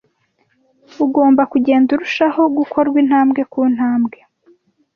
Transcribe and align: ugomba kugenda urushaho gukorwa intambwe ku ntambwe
ugomba 1.05 1.41
kugenda 1.51 1.89
urushaho 1.95 2.41
gukorwa 2.57 2.97
intambwe 3.03 3.41
ku 3.51 3.61
ntambwe 3.73 4.19